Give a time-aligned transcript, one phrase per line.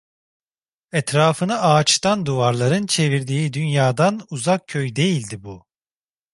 [0.91, 5.65] Etrafını ağaçtan duvarların çevirdiği, dünyadan uzak köy değildi bu…